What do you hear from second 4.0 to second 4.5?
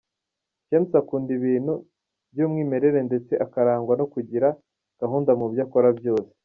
kugira